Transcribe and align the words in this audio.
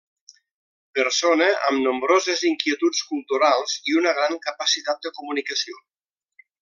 Persona 0.99 1.49
amb 1.67 1.83
nombroses 1.87 2.41
inquietuds 2.51 3.03
culturals 3.11 3.77
i 3.93 3.99
una 4.03 4.15
gran 4.21 4.41
capacitat 4.47 5.05
de 5.07 5.13
comunicació. 5.21 5.79